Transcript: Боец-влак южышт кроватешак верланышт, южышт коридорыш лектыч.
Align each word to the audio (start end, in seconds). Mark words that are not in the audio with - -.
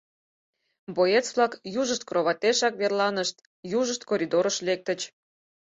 Боец-влак 0.95 1.53
южышт 1.81 2.03
кроватешак 2.09 2.73
верланышт, 2.81 3.35
южышт 3.79 4.01
коридорыш 4.09 4.57
лектыч. 4.67 4.99